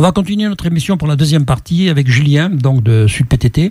[0.00, 3.70] On va continuer notre émission pour la deuxième partie avec Julien, donc de Sud PTT.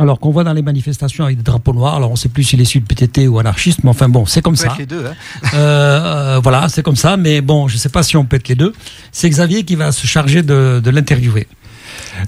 [0.00, 2.44] Alors qu'on voit dans les manifestations avec des drapeaux noirs, alors on ne sait plus
[2.44, 4.74] s'il est Sud PTT ou anarchiste, mais enfin bon, c'est comme ça.
[4.78, 5.04] les deux.
[5.04, 5.12] Hein.
[5.52, 8.36] Euh, euh, voilà, c'est comme ça, mais bon, je ne sais pas si on peut
[8.36, 8.72] être les deux.
[9.12, 11.46] C'est Xavier qui va se charger de, de l'interviewer.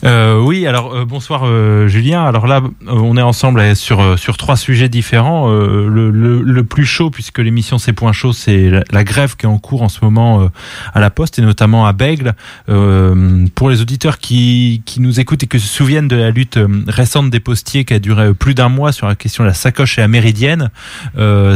[0.04, 2.24] Euh, oui, alors euh, bonsoir euh, Julien.
[2.24, 5.50] Alors là, on est ensemble sur sur trois sujets différents.
[5.50, 9.48] Le, le, le, plus chaud, puisque l'émission c'est point chaud, c'est la, grève qui est
[9.48, 10.48] en cours en ce moment
[10.94, 12.34] à la Poste et notamment à Bègle.
[12.66, 17.30] pour les auditeurs qui qui nous écoutent et qui se souviennent de la lutte récente
[17.30, 20.00] des postiers qui a duré plus d'un mois sur la question de la sacoche et
[20.00, 20.70] la méridienne,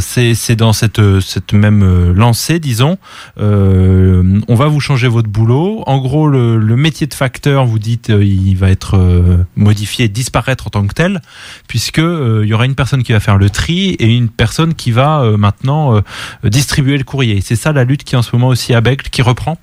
[0.01, 2.99] c'est dans cette cette même lancée, disons.
[3.39, 5.83] on va vous changer votre boulot.
[5.87, 10.67] En gros, le, le métier de facteur, vous dites il va être euh, modifié, disparaître
[10.67, 11.21] en tant que tel,
[11.69, 14.75] puisque euh, il y aura une personne qui va faire le tri et une personne
[14.75, 16.03] qui va euh, maintenant
[16.43, 17.41] distribuer le courrier.
[17.41, 19.59] C'est ça la lutte qui en ce moment aussi à Bègle qui reprend.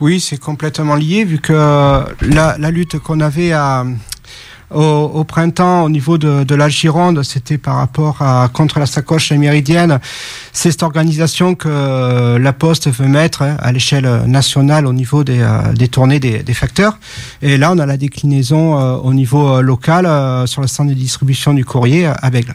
[0.00, 3.84] Oui, c'est complètement lié vu que la, la lutte qu'on avait à,
[4.74, 10.00] au, printemps, au niveau de, la Gironde, c'était par rapport à contre la sacoche méridienne.
[10.52, 15.40] C'est cette organisation que la Poste veut mettre hein, à l'échelle nationale au niveau des,
[15.40, 16.98] euh, des tournées des, facteurs.
[17.40, 20.06] Et là, on a la déclinaison euh, au niveau euh, local
[20.46, 22.54] sur le centre de distribution du courrier à Bègle.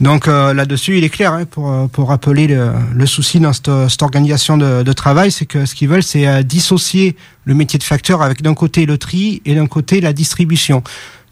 [0.00, 4.82] Donc là-dessus, il est clair, hein, pour, pour rappeler le, souci dans cette, organisation de,
[4.82, 8.54] de travail, c'est que ce qu'ils veulent, c'est dissocier le métier de facteur avec d'un
[8.54, 10.82] côté le tri et d'un côté la distribution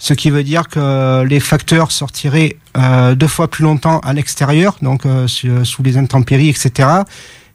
[0.00, 4.76] ce qui veut dire que les facteurs sortiraient euh, deux fois plus longtemps à l'extérieur,
[4.80, 6.88] donc euh, sous les intempéries, etc.,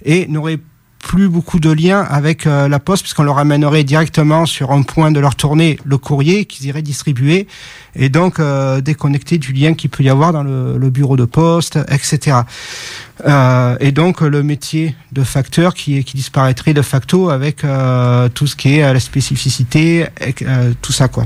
[0.06, 0.60] et n'auraient
[1.00, 5.12] plus beaucoup de liens avec euh, la poste puisqu'on leur amènerait directement sur un point
[5.12, 7.48] de leur tournée le courrier qu'ils iraient distribuer
[7.96, 11.26] et donc euh, déconnecter du lien qu'il peut y avoir dans le, le bureau de
[11.26, 12.42] poste, etc.
[13.26, 18.46] Euh, et donc le métier de facteur qui, qui disparaîtrait de facto avec euh, tout
[18.46, 20.06] ce qui est la spécificité,
[20.42, 21.26] euh, tout ça quoi.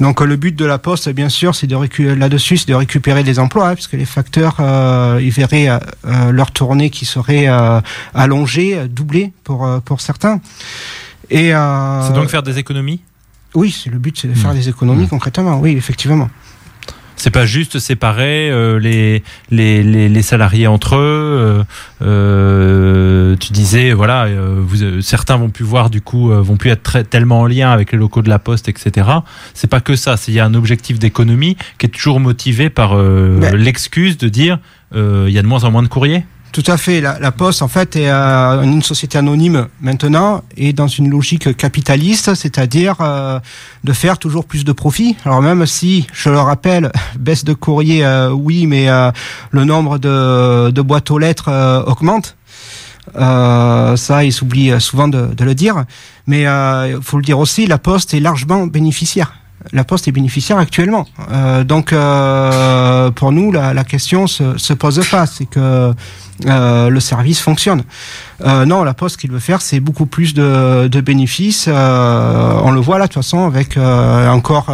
[0.00, 1.76] Donc le but de la poste, bien sûr, c'est de
[2.14, 4.56] là-dessus, c'est de récupérer des emplois, hein, puisque les facteurs,
[5.20, 5.68] ils verraient
[6.30, 7.46] leur tournée qui serait
[8.14, 10.40] allongée, doublée pour pour certains.
[11.30, 13.00] Et c'est donc faire des économies?
[13.54, 14.56] Oui, c'est le but, c'est de faire mmh.
[14.56, 15.08] des économies mmh.
[15.08, 15.58] concrètement.
[15.60, 16.28] Oui, effectivement.
[17.20, 20.98] C'est pas juste séparer euh, les, les, les, salariés entre eux.
[21.38, 21.64] Euh,
[22.00, 27.40] euh, tu disais, voilà, vous, certains vont plus voir du coup, vont plus être tellement
[27.40, 29.06] en lien avec les locaux de la Poste, etc.
[29.52, 30.16] C'est pas que ça.
[30.28, 34.58] Il y a un objectif d'économie qui est toujours motivé par l'excuse de dire,
[34.94, 36.24] il y a de moins en moins de courriers.
[36.52, 37.00] Tout à fait.
[37.00, 42.34] La, Poste, en fait, est euh, une société anonyme maintenant et dans une logique capitaliste,
[42.34, 43.38] c'est-à-dire euh,
[43.84, 45.16] de faire toujours plus de profit.
[45.24, 48.88] Alors même si, je le rappelle, baisse de courrier, euh, oui, mais
[49.50, 52.36] le nombre de, boîtes aux lettres augmente.
[53.14, 55.84] ça, il s'oublie souvent de, de, le dire.
[56.26, 59.39] Mais il faut le dire aussi, la Poste est largement bénéficiaire
[59.72, 61.06] la Poste est bénéficiaire actuellement.
[61.30, 65.26] Euh, donc, euh, pour nous, la, la, question se, se pose pas.
[65.26, 65.92] C'est que
[66.46, 67.82] euh, le service fonctionne.
[68.44, 71.66] Euh, non, la Poste, qu'il veut faire, c'est beaucoup plus de, de bénéfices.
[71.68, 74.70] Euh, on le voit là, de toute façon, avec encore.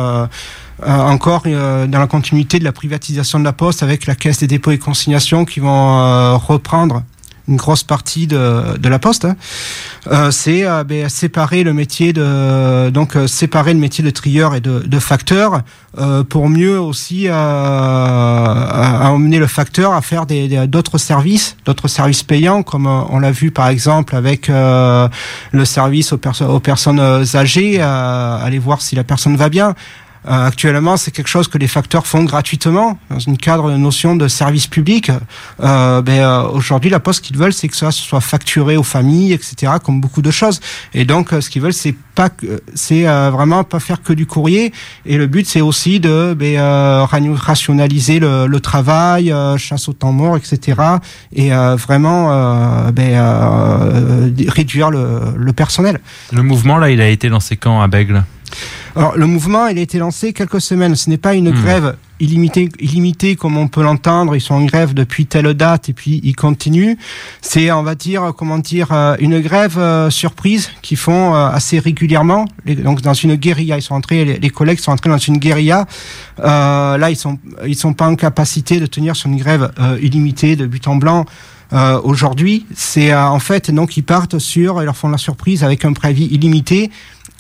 [0.85, 4.73] encore dans la continuité de la privatisation de la Poste avec la Caisse des dépôts
[4.73, 7.03] et consignations qui vont reprendre
[7.49, 9.37] une grosse partie de, de la poste, hein.
[10.09, 14.55] euh, c'est euh, ben, séparer le métier de donc euh, séparer le métier de trieur
[14.55, 15.63] et de, de facteur
[16.29, 17.39] pour mieux aussi emmener
[19.39, 23.69] le facteur à faire des, d'autres services, d'autres services payants comme on l'a vu par
[23.69, 25.09] exemple avec le
[25.65, 29.75] service aux, aux personnes âgées, aller voir si la personne va bien.
[30.29, 34.17] Euh, actuellement, c'est quelque chose que les facteurs font gratuitement dans une cadre de notion
[34.17, 35.11] de service public.
[35.61, 38.83] Euh, ben, euh, aujourd'hui, la Poste, ce qu'ils veulent, c'est que ça soit facturé aux
[38.83, 40.61] familles, etc., comme beaucoup de choses.
[40.95, 42.31] Et donc, ce qu'ils veulent, c'est pas,
[42.75, 44.73] c'est vraiment pas faire que du courrier.
[45.05, 46.59] Et le but, c'est aussi de ben,
[47.35, 50.81] rationaliser le, le travail, chasse au temps mort, etc.
[51.35, 53.21] Et vraiment ben,
[54.49, 56.01] réduire le, le personnel.
[56.33, 58.25] Le mouvement là, il a été lancé quand à Bègle?
[58.97, 60.97] Alors, le mouvement, il a été lancé quelques semaines.
[60.97, 61.63] Ce n'est pas une hmm.
[61.63, 64.35] grève illimitée, illimitée comme on peut l'entendre.
[64.35, 66.95] Ils sont en grève depuis telle date et puis ils continuent.
[67.43, 71.79] C'est, on va dire, comment dire, euh, une grève euh, surprise qu'ils font euh, assez
[71.79, 72.47] régulièrement.
[72.65, 75.87] donc, dans une guérilla, ils sont entrés, les, collègues sont entrés dans une guérilla.
[76.39, 80.67] là, ils sont, ils sont pas en capacité de tenir sur une grève illimitée de
[80.67, 81.27] but en blanc.
[82.05, 85.93] Aujourd'hui, c'est en fait donc ils partent sur, ils leur font la surprise avec un
[85.93, 86.91] préavis illimité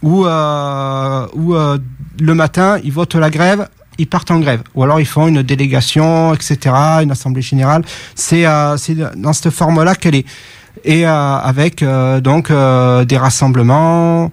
[0.07, 1.79] où, euh, où euh,
[2.21, 3.69] le matin, ils votent la grève,
[3.99, 4.63] ils partent en grève.
[4.75, 7.83] Ou alors ils font une délégation, etc., une assemblée générale.
[8.15, 8.77] C'est euh,
[9.17, 10.27] dans cette forme-là qu'elle est.
[10.85, 11.83] et avec
[12.23, 14.31] donc des rassemblements,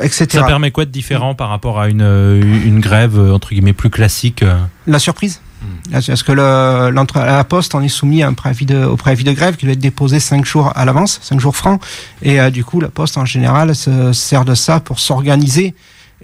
[0.00, 0.26] etc.
[0.30, 2.00] Ça permet quoi de différent par rapport à une,
[2.64, 4.44] une grève entre guillemets plus classique
[4.86, 5.40] La surprise.
[5.90, 9.32] Parce que le, la poste, on est soumis à un préavis de, au préavis de
[9.32, 11.80] grève qui doit être déposé 5 jours à l'avance, 5 jours francs.
[12.22, 15.74] Et du coup, la poste, en général, se sert de ça pour s'organiser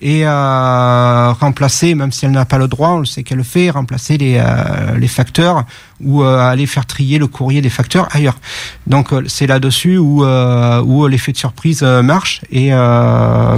[0.00, 3.44] et euh, remplacer, même si elle n'a pas le droit, on le sait qu'elle le
[3.44, 5.65] fait, remplacer les, euh, les facteurs
[6.02, 8.38] ou euh, aller faire trier le courrier des facteurs ailleurs.
[8.87, 12.70] Donc euh, c'est là-dessus où, euh, où l'effet de surprise marche et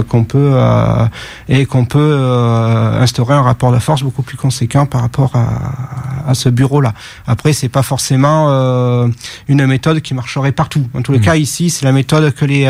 [0.09, 0.55] qu'on peut
[1.49, 2.15] et qu'on peut
[2.99, 6.93] instaurer un rapport de force beaucoup plus conséquent par rapport à, à ce bureau-là.
[7.27, 8.47] Après c'est pas forcément
[9.47, 10.87] une méthode qui marcherait partout.
[10.93, 11.21] En tous les mmh.
[11.21, 12.65] cas ici c'est la méthode que les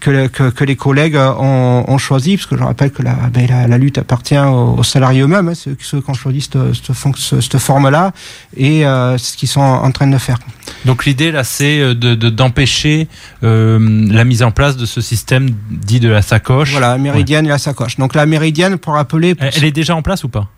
[0.00, 3.46] que, que, que, les collègues ont, ont choisi parce que je rappelle que la, ben,
[3.68, 7.58] la, lutte appartient aux, salariés eux-mêmes, hein, ceux, ceux qui ont choisi cette, cette, cette
[7.58, 8.12] forme-là
[8.56, 10.38] et euh, ce qu'ils sont en train de faire.
[10.84, 13.08] Donc l'idée là, c'est euh, d'empêcher
[13.42, 13.78] euh,
[14.10, 16.72] la mise en place de ce système dit de la sacoche.
[16.72, 17.96] Voilà, méridienne et la sacoche.
[17.96, 20.48] Donc la méridienne, pour rappeler, elle est déjà en place ou pas?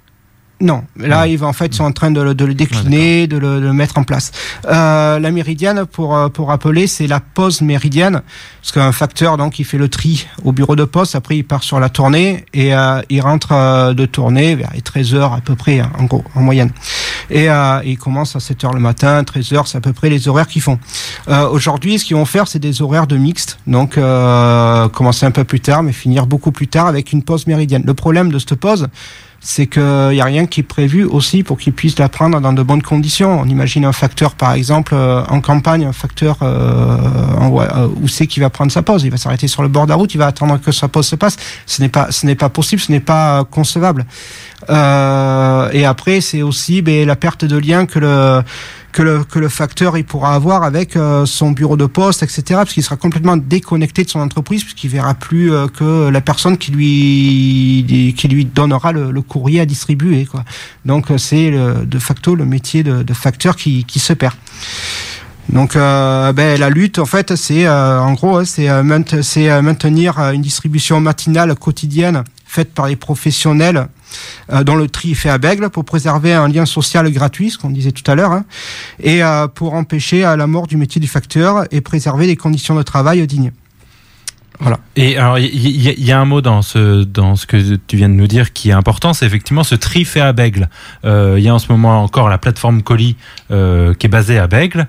[0.60, 4.04] Non, là, ils en fait sont en train de, le décliner, de, le, mettre en
[4.04, 4.32] place.
[4.66, 8.22] Euh, la méridienne, pour euh, pour rappeler, c'est la pause méridienne,
[8.62, 11.62] parce qu'un facteur donc il fait le tri au bureau de poste, après il part
[11.62, 15.42] sur la tournée et euh, il rentre euh, de tournée vers les 13 heures à
[15.42, 16.70] peu près, hein, en gros, en moyenne.
[17.28, 17.48] Et,
[17.84, 20.46] il commence à 7 heures le matin, 13 heures, c'est à peu près les horaires
[20.46, 20.78] qu'ils font.
[21.50, 23.94] Aujourd'hui, ce qu'ils vont faire, c'est des horaires de mixte, donc
[24.92, 27.82] commencer un peu plus tard, mais finir beaucoup plus tard avec une pause méridienne.
[27.84, 28.86] Le problème de cette pause
[29.46, 32.52] c'est qu'il n'y a rien qui est prévu aussi pour qu'ils puissent la prendre dans
[32.52, 33.40] de bonnes conditions.
[33.40, 36.38] On imagine un facteur, par exemple, euh, en campagne, un facteur
[37.46, 39.04] euh, euh, où c'est qu'il va prendre sa pause.
[39.04, 41.06] Il va s'arrêter sur le bord de la route, il va attendre que sa pause
[41.06, 41.36] se passe.
[41.66, 44.06] Ce n'est pas, ce n'est pas possible, ce n'est pas concevable.
[44.68, 48.42] et après, c'est aussi ben, la perte de lien que le
[48.96, 52.42] que le, que le facteur il pourra avoir avec euh, son bureau de poste, etc.
[52.48, 56.56] Parce qu'il sera complètement déconnecté de son entreprise, puisqu'il verra plus euh, que la personne
[56.56, 60.24] qui lui qui lui donnera le, courrier à distribuer.
[60.24, 60.44] Quoi.
[60.86, 64.34] Donc euh, c'est de facto le métier de, de facteur qui, qui se perd.
[65.48, 71.54] Donc euh, ben, la lutte, en fait, c'est en gros, c'est maintenir une distribution matinale
[71.54, 73.88] quotidienne faite par les professionnels
[74.52, 77.70] euh, dont le tri fait à Bègle pour préserver un lien social gratuit, ce qu'on
[77.70, 78.44] disait tout à l'heure, hein,
[79.02, 82.76] et euh, pour empêcher euh, la mort du métier du facteur et préserver les conditions
[82.76, 83.52] de travail dignes.
[84.58, 84.78] Voilà.
[84.96, 88.14] Et alors, il y, a un mot dans ce dans ce que tu viens de
[88.14, 90.68] nous dire qui est important, c'est effectivement ce tri fait à Bègle.
[91.04, 93.16] Il y a en ce moment encore la plateforme Colis
[93.48, 94.88] qui est basée à Bègle.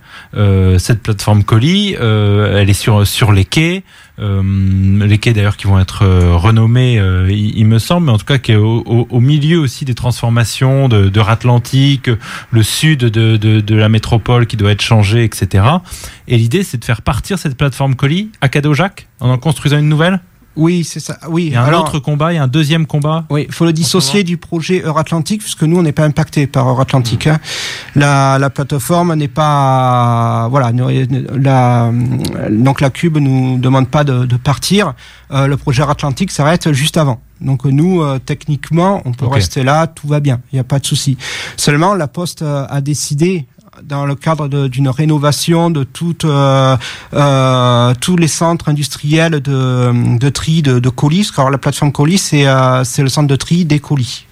[0.78, 3.84] cette plateforme Colis, elle est sur sur les quais.
[4.20, 8.18] Euh, les quais d'ailleurs qui vont être euh, renommés, euh, il, me semble, mais en
[8.18, 12.10] tout cas qui est au, milieu aussi des transformations de, de Atlantique,
[12.52, 15.66] le sud de, de, de, la métropole qui doit être changé, etc.
[16.28, 19.90] Et l'idée, c'est de faire partir cette plateforme colis à Cadeau-Jacques en en construisant une
[19.90, 20.22] nouvelle?
[20.58, 21.18] Oui, c'est ça.
[21.30, 21.46] Oui.
[21.48, 23.26] Il y a un autre combat, il y a un deuxième combat.
[23.30, 26.68] Oui, il faut le dissocier du projet Euratlantique, puisque nous, on n'est pas impacté par
[26.68, 27.28] Euratlantique.
[27.28, 27.40] Hein.
[27.96, 30.72] La, la plateforme n'est pas, voilà,
[31.36, 31.92] la,
[32.50, 34.94] donc la Cube nous demande pas de, de partir.
[35.32, 37.22] Euh, le projet Euratlantique s'arrête juste avant.
[37.40, 40.80] Donc nous, euh, techniquement, on peut rester là, tout va bien, il n'y a pas
[40.80, 41.18] de souci.
[41.56, 43.46] Seulement, la Poste euh, a décidé
[43.88, 46.76] dans le cadre d'une rénovation de toutes, euh,
[47.14, 51.32] euh, tous les centres industriels de, de tri de, de colis.
[51.38, 54.26] Alors la plateforme colis, c'est euh, le centre de tri des colis.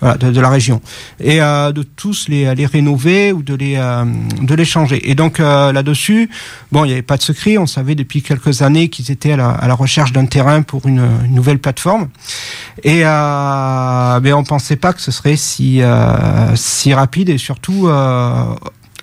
[0.00, 0.80] Voilà, de, de, la région
[1.20, 4.04] et euh, de tous les, les rénover ou de les euh,
[4.40, 6.28] de les changer et donc euh, là-dessus
[6.72, 9.36] bon il n'y avait pas de secret on savait depuis quelques années qu'ils étaient à
[9.36, 12.08] la, à la recherche d'un terrain pour une, une, nouvelle plateforme
[12.82, 15.80] et euh, mais on pensait pas que ce serait si
[16.56, 17.88] si rapide et surtout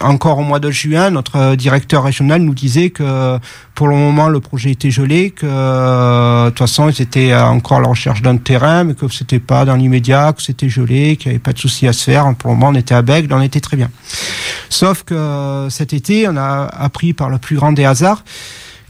[0.01, 3.37] encore au mois de juin, notre directeur régional nous disait que
[3.75, 7.81] pour le moment le projet était gelé, que de toute façon ils étaient encore à
[7.81, 11.35] la recherche d'un terrain, mais que c'était pas dans l'immédiat, que c'était gelé, qu'il n'y
[11.35, 12.33] avait pas de souci à se faire.
[12.35, 13.89] Pour le moment on était à Bègle, on était très bien.
[14.69, 18.23] Sauf que cet été on a appris par le plus grand des hasards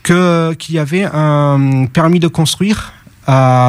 [0.04, 2.94] qu'il y avait un permis de construire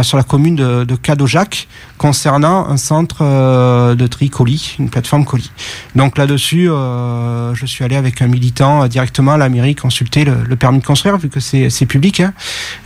[0.02, 1.68] sur la commune de, de Cadojac
[2.00, 5.52] concernant un centre euh, de tri colis, une plateforme colis.
[5.94, 10.24] Donc là-dessus, euh, je suis allé avec un militant euh, directement à la mairie consulter
[10.24, 12.20] le, permis de construire vu que c'est public.
[12.20, 12.32] Hein.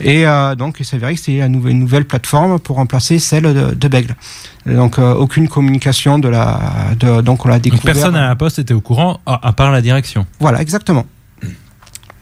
[0.00, 0.24] Et
[0.58, 3.88] donc il s'avérait que c'était une nouvelle, une nouvelle plateforme pour remplacer celle de, de
[3.88, 4.16] Bègle.
[4.66, 6.58] Donc aucune communication de la
[6.98, 7.94] de, donc on l'a découvert.
[7.94, 10.26] personne à la poste était au courant à part la direction.
[10.40, 11.06] Voilà exactement.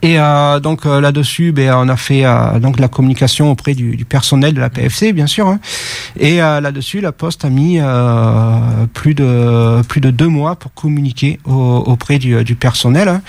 [0.03, 3.97] Et euh, donc euh, là-dessus, ben, on a fait euh, donc la communication auprès du,
[3.97, 5.47] du, personnel de la PFC, bien sûr.
[5.47, 5.61] Hein.
[6.19, 7.79] Et là-dessus, la Poste a mis
[8.93, 13.21] plus de plus de deux mois pour communiquer auprès du, du personnel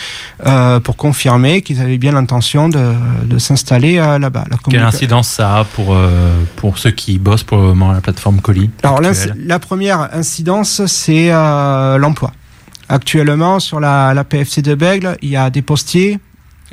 [0.84, 2.94] pour confirmer qu'ils avaient bien l'intention de,
[3.26, 4.46] de s'installer là-bas.
[4.70, 5.96] Quelle incidence ça a pour
[6.56, 10.86] pour ceux qui bossent pour le moment à la plateforme Colis Alors la première incidence,
[10.88, 12.32] c'est l'emploi.
[12.90, 16.20] Actuellement, sur la, la, PFC de Bègle, il y a des postiers,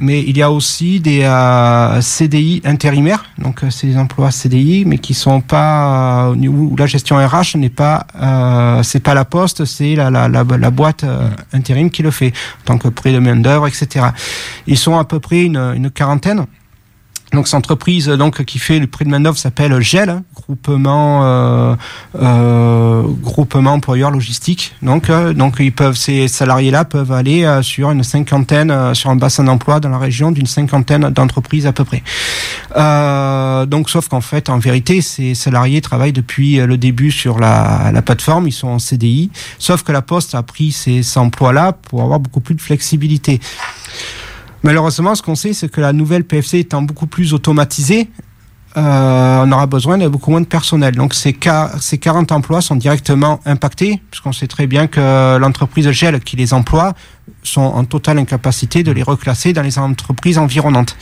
[0.01, 4.99] mais il y a aussi des euh, CDI intérimaires, donc euh, des emplois CDI, mais
[4.99, 9.65] qui sont pas euh, où la gestion RH n'est pas, euh, c'est pas la poste,
[9.65, 11.05] c'est la, la, la, la, boîte
[11.53, 12.33] intérim qui le fait,
[12.65, 14.07] tant que prix de main d'œuvre, etc.
[14.67, 16.47] Ils sont à peu près une, une quarantaine.
[17.33, 21.77] Donc cette entreprise donc qui fait le prix de main s'appelle GEL, groupement euh,
[22.21, 24.75] euh, groupement employeur logistique.
[24.83, 28.95] Donc euh, donc ils peuvent ces salariés là peuvent aller euh, sur une cinquantaine euh,
[28.95, 32.03] sur un bassin d'emploi dans la région d'une cinquantaine d'entreprises à peu près.
[33.67, 38.03] donc sauf qu'en fait en vérité ces salariés travaillent depuis le début sur la, la
[38.03, 39.31] plateforme, ils sont en CDI.
[39.59, 42.61] Sauf que la Poste a pris ces, ces emplois là pour avoir beaucoup plus de
[42.61, 43.41] flexibilité.
[44.63, 48.11] Malheureusement, ce qu'on sait, c'est que la nouvelle PFC étant beaucoup plus automatisée,
[48.77, 50.95] euh, on aura besoin de beaucoup moins de personnel.
[50.95, 51.37] Donc ces,
[51.81, 56.55] ces 40 emplois sont directement impactés, puisqu'on sait très bien que l'entreprise GEL qui les
[56.55, 56.95] emploie
[57.43, 60.97] sont en totale incapacité de les reclasser dans les entreprises environnantes.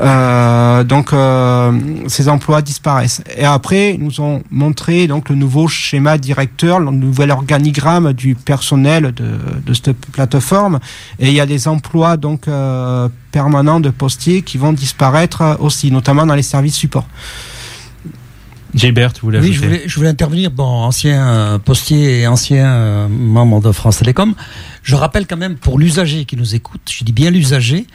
[0.00, 1.72] Euh, donc euh,
[2.08, 3.22] ces emplois disparaissent.
[3.36, 8.34] Et après, ils nous ont montré donc le nouveau schéma directeur, le nouvel organigramme du
[8.34, 10.78] personnel de, cette plateforme.
[11.18, 15.90] Et il y a des emplois donc euh, permanents de postiers qui vont disparaître aussi,
[15.90, 17.06] notamment dans les services support.
[18.74, 20.50] Gilbert, vous voulez Oui, je voulais, je voulais, intervenir.
[20.50, 24.34] Bon, ancien euh, postier et ancien euh, membre de France Télécom.
[24.82, 27.86] Je rappelle quand même pour l'usager qui nous écoute, je dis bien l'usager,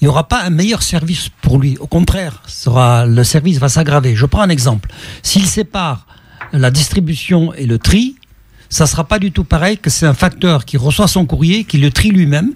[0.00, 1.76] il n'y aura pas un meilleur service pour lui.
[1.78, 4.14] Au contraire, sera, le service va s'aggraver.
[4.14, 4.90] Je prends un exemple.
[5.22, 6.06] S'il sépare
[6.52, 8.16] la distribution et le tri,
[8.68, 11.78] ça sera pas du tout pareil que c'est un facteur qui reçoit son courrier, qui
[11.78, 12.52] le trie lui-même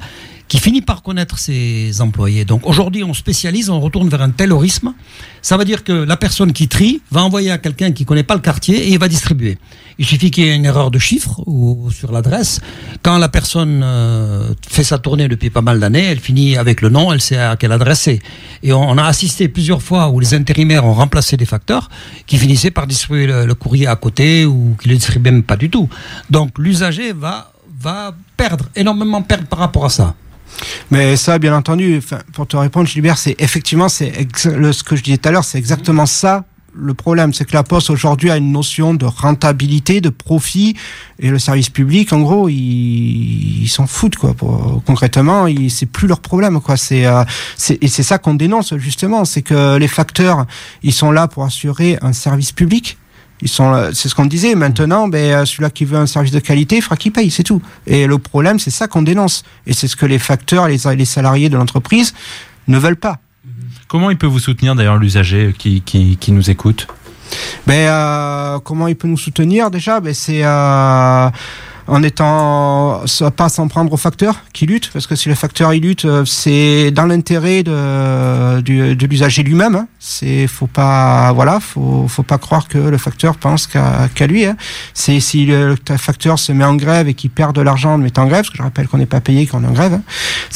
[0.48, 2.44] qui finit par connaître ses employés.
[2.44, 4.94] Donc aujourd'hui, on spécialise, on retourne vers un taylorisme.
[5.42, 8.34] Ça veut dire que la personne qui trie va envoyer à quelqu'un qui connaît pas
[8.34, 9.58] le quartier et il va distribuer.
[9.98, 12.60] Il suffit qu'il y ait une erreur de chiffre ou sur l'adresse.
[13.02, 16.88] Quand la personne euh, fait sa tournée depuis pas mal d'années, elle finit avec le
[16.88, 18.20] nom, elle sait à quelle adresse c'est.
[18.62, 21.88] Et on, a assisté plusieurs fois où les intérimaires ont remplacé des facteurs
[22.26, 25.70] qui finissaient par distribuer le, courrier à côté ou qui le distribuaient même pas du
[25.70, 25.88] tout.
[26.30, 30.14] Donc l'usager va va perdre énormément perdre par rapport à ça.
[30.90, 32.00] Mais ça, bien entendu,
[32.32, 35.58] pour te répondre, Gilbert, c'est effectivement, c'est ce que je disais tout à l'heure, c'est
[35.58, 36.44] exactement ça
[36.76, 40.76] le problème, c'est que la Poste aujourd'hui a une notion de rentabilité, de profit,
[41.18, 44.34] et le service public, en gros, ils s'en foutent quoi.
[44.34, 46.76] Pour, concrètement, c'est plus leur problème quoi.
[46.76, 47.24] C'est euh,
[47.80, 50.46] et c'est ça qu'on dénonce justement, c'est que les facteurs,
[50.82, 52.98] ils sont là pour assurer un service public
[53.40, 54.54] ils sont, c'est ce qu'on disait.
[54.54, 57.42] Maintenant, ben, euh, celui-là qui veut un service de qualité, il fera qu'il paye, c'est
[57.42, 57.60] tout.
[57.86, 59.42] Et le problème, c'est ça qu'on dénonce.
[59.66, 62.14] Et c'est ce que les facteurs, les, les salariés de l'entreprise
[62.68, 63.18] ne veulent pas.
[63.88, 66.86] Comment il peut vous soutenir d'ailleurs l'usager qui, qui, qui, nous écoute?
[67.66, 70.00] Ben, euh, Comment il peut nous soutenir déjà?
[70.00, 70.40] Ben, C'est...
[70.42, 71.30] Euh,
[71.86, 73.02] en étant
[73.36, 76.24] pas s'en prendre aux facteurs qui luttent, parce que si le facteur il lutte, euh,
[76.24, 79.74] c'est dans l'intérêt de, de, l'usager lui-même.
[79.74, 79.86] Hein.
[79.98, 84.44] C'est faut pas voilà, faut faut pas croire que le facteur pense qu'à lui.
[84.44, 84.56] Hein.
[84.94, 88.22] C'est si le, facteur se met en grève et qu'il perd de l'argent en mettant
[88.22, 89.94] en grève, parce que je rappelle qu'on n'est pas payé quand on est en grève.
[89.94, 90.02] Hein.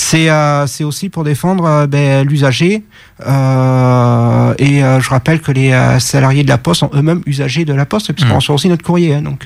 [0.00, 2.84] C'est euh, c'est aussi pour défendre euh, ben, l'usager.
[3.26, 7.84] Euh, et je rappelle que les salariés de la Poste sont eux-mêmes usagers de la
[7.84, 8.36] Poste, puisqu'on mmh.
[8.36, 9.14] reçoit aussi notre courrier.
[9.14, 9.22] Hein.
[9.22, 9.44] Donc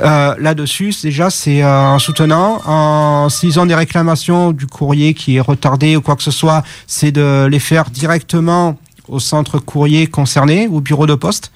[0.00, 2.60] là dessus, déjà, c'est euh, en soutenant.
[2.66, 6.64] En, s'ils ont des réclamations du courrier qui est retardé ou quoi que ce soit,
[6.88, 8.76] c'est de les faire directement
[9.08, 11.52] au centre courrier concerné, au bureau de poste.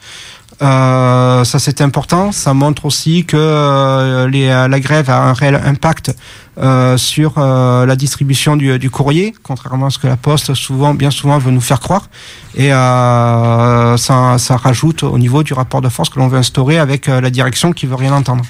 [0.62, 2.32] Euh, ça c'est important.
[2.32, 6.12] Ça montre aussi que euh, les, la grève a un réel impact
[6.58, 10.92] euh, sur euh, la distribution du, du, courrier, contrairement à ce que la Poste souvent,
[10.92, 12.10] bien souvent veut nous faire croire.
[12.54, 16.78] Et euh, ça, ça, rajoute au niveau du rapport de force que l'on veut instaurer
[16.78, 18.44] avec la direction qui veut rien entendre.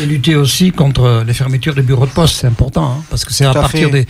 [0.00, 3.34] Et lutter aussi contre les fermetures de bureaux de poste, c'est important, hein, parce que
[3.34, 4.06] c'est à, partir des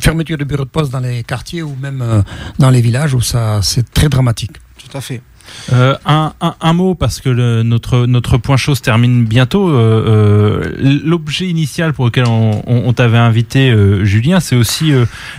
[0.00, 2.24] fermetures de bureaux de poste dans les quartiers ou même
[2.58, 4.52] dans les villages où ça c'est très dramatique.
[4.78, 5.20] Tout à fait.
[5.72, 9.68] Euh, un, mot parce que notre notre point chaud se termine bientôt.
[9.68, 14.92] Euh, euh, L'objet initial pour lequel on, t'avait invité, Julien, c'est aussi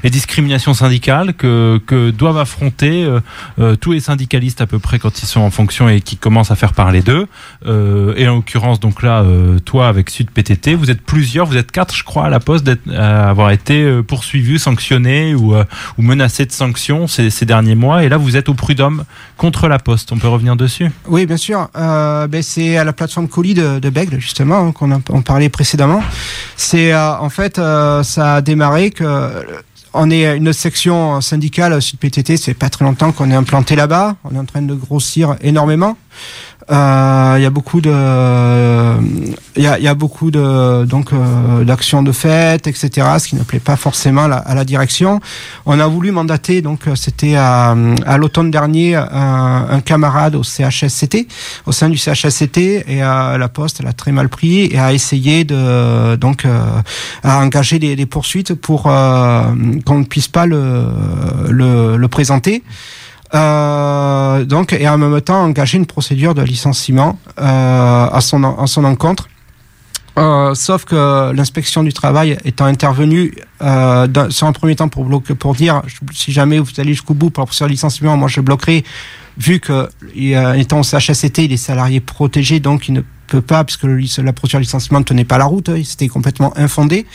[0.04, 3.08] les discriminations syndicales que, que doivent affronter
[3.80, 6.56] tous les syndicalistes à peu près quand ils sont en fonction et qui commencent à
[6.56, 7.28] faire parler d'eux.
[7.66, 9.26] et en l'occurrence, donc là,
[9.64, 12.70] toi avec Sud PTT, vous êtes plusieurs, vous êtes quatre, je crois, à la Poste,
[12.94, 15.56] à avoir été poursuivis, sanctionnés ou,
[15.98, 18.04] menacés de sanctions ces derniers mois.
[18.04, 19.06] Et là, vous êtes au prud'homme
[19.38, 20.05] contre la Poste.
[20.12, 20.92] On peut revenir dessus?
[21.08, 21.70] Oui, bien sûr.
[21.76, 25.50] Euh, ben, c'est à la plateforme colis de, de Bègle, justement, hein, qu'on a parlait
[25.50, 26.04] précédemment.
[26.56, 29.46] C'est euh, en fait, euh, ça a démarré que
[29.94, 32.38] on est une section syndicale Sud PTT.
[32.38, 34.18] C'est pas très longtemps qu'on est implanté là-bas.
[34.26, 35.98] On est en train de grossir énormément.
[36.72, 37.92] Euh, Il y a beaucoup de,
[39.56, 43.08] il a, y a beaucoup de donc euh, d'actions de fête, etc.
[43.20, 45.20] Ce qui ne plaît pas forcément à la, direction.
[45.68, 51.28] On a voulu mandater donc euh, c'était à, à l'automne dernier un, camarade au CHSCT,
[51.68, 54.92] au sein du CHSCT et à la Poste, elle a très mal pris et a
[54.94, 56.82] essayé de donc euh,
[57.24, 59.44] à engager des, poursuites pour euh,
[59.86, 60.88] qu'on ne puisse pas le,
[61.52, 62.64] le présenter.
[63.34, 68.68] Euh, donc, et en même temps engager une procédure de licenciement euh, à, son, à
[68.68, 69.28] son encontre.
[70.18, 75.36] Euh, sauf que l'inspection du travail étant intervenue euh, sur un premier temps pour, bloquer,
[75.36, 75.82] pour dire
[76.14, 78.86] si jamais vous allez jusqu'au bout pour de licenciement, moi je bloquerai,
[79.38, 83.84] vu que étant au CHSCT, il est salarié protégé, donc il ne peut pas, puisque
[83.84, 87.06] le, la procédure de licenciement ne tenait pas la route, c'était complètement infondé.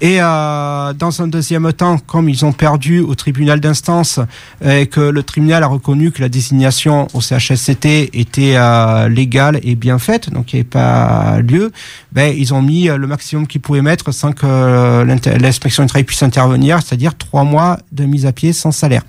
[0.00, 4.20] Et euh, dans un deuxième temps, comme ils ont perdu au tribunal d'instance
[4.64, 9.74] et que le tribunal a reconnu que la désignation au CHSCT était euh, légale et
[9.74, 11.72] bien faite, donc il n'y avait pas lieu,
[12.12, 15.04] ben, ils ont mis le maximum qu'ils pouvaient mettre sans que
[15.40, 19.02] l'inspection du travail puisse intervenir, c'est-à-dire trois mois de mise à pied sans salaire.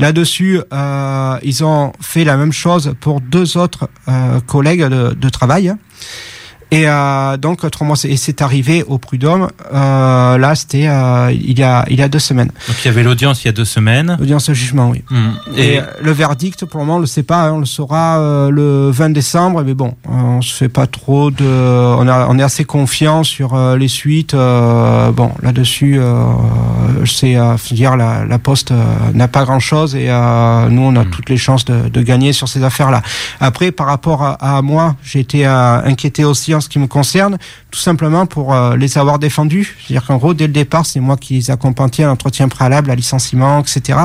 [0.00, 5.28] Là-dessus, euh, ils ont fait la même chose pour deux autres euh, collègues de, de
[5.28, 5.74] travail.
[6.70, 7.60] Et euh, donc
[8.04, 9.48] et c'est arrivé au prud'homme.
[9.72, 12.52] Euh, là, c'était euh, il y a il y a deux semaines.
[12.68, 14.16] Donc il y avait l'audience il y a deux semaines.
[14.20, 15.02] L'audience de jugement, oui.
[15.10, 15.28] Mmh.
[15.56, 17.48] Et, et, le verdict, pour le moment, on le sait pas.
[17.48, 19.62] Hein, on le saura euh, le 20 décembre.
[19.64, 21.44] Mais bon, on se fait pas trop de.
[21.44, 24.34] On, a, on est assez confiant sur euh, les suites.
[24.34, 26.00] Euh, bon, là-dessus,
[27.04, 27.36] c'est
[27.72, 28.72] dire la, la Poste
[29.14, 31.10] n'a pas grand-chose et nous, on a mmh.
[31.10, 33.02] toutes les chances de, de gagner sur ces affaires-là.
[33.40, 37.38] Après, par rapport à, à moi, j'ai été inquiété aussi en ce qui me concerne,
[37.70, 39.76] tout simplement pour euh, les avoir défendus.
[39.78, 42.94] C'est-à-dire qu'en gros, dès le départ, c'est moi qui les accompagnais à l'entretien préalable, à
[42.94, 43.98] licenciement, etc.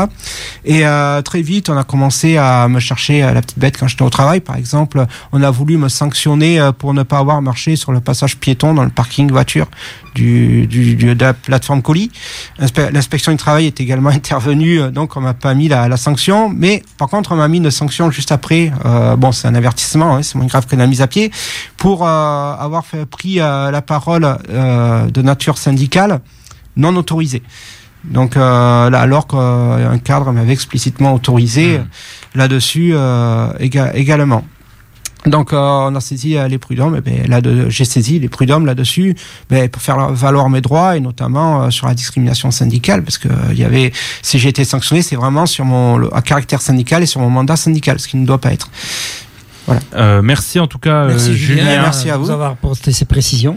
[0.64, 4.04] Et euh, très vite, on a commencé à me chercher la petite bête quand j'étais
[4.04, 4.40] au travail.
[4.40, 8.00] Par exemple, on a voulu me sanctionner euh, pour ne pas avoir marché sur le
[8.00, 9.68] passage piéton dans le parking voiture
[10.15, 12.12] du, du, de la plateforme colis.
[12.60, 16.50] L'inspection du travail est également intervenue, donc on m'a pas mis la, sanction.
[16.50, 18.72] Mais par contre, on m'a mis une sanction juste après.
[18.86, 21.32] Euh, bon, c'est un avertissement, hein, c'est moins grave que la mise à pied,
[21.78, 26.22] pour euh, avoir fait, pris euh, la parole euh, de nature syndicale
[26.78, 27.44] non autorisée.
[28.04, 31.86] Donc euh, là, alors qu'un cadre m'avait explicitement autorisé mmh.
[32.36, 32.96] là-dessus
[33.60, 34.44] éga également.
[35.26, 39.16] Donc euh, on a saisi euh, les prud'hommes, ben, là j'ai saisi les prud'hommes là-dessus
[39.50, 43.30] ben, pour faire valoir mes droits et notamment euh, sur la discrimination syndicale parce que
[43.52, 47.02] il y avait si j'ai été sanctionné, c'est vraiment sur mon le, à caractère syndical
[47.02, 48.70] et sur mon mandat syndical, ce qui ne doit pas être.
[49.65, 49.82] Voilà.
[49.95, 51.63] Euh, merci en tout cas, merci, Julien.
[51.63, 51.82] Julien.
[51.82, 53.54] Merci à vous d'avoir apporté ces précisions.